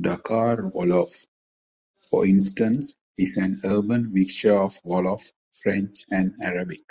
"Dakar-Wolof", 0.00 1.26
for 2.08 2.24
instance, 2.24 2.94
is 3.18 3.36
an 3.36 3.60
urban 3.66 4.14
mixture 4.14 4.54
of 4.56 4.82
Wolof, 4.82 5.30
French, 5.52 6.06
and 6.10 6.34
Arabic. 6.40 6.90